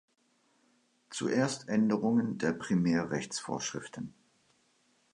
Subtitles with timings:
[1.11, 4.15] Zuerst Änderungen der Primärrechtsvorschriften.